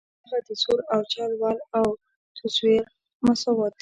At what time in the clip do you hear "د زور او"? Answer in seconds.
0.47-1.01